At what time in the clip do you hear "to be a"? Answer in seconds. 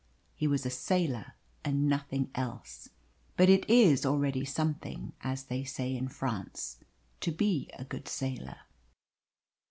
7.19-7.85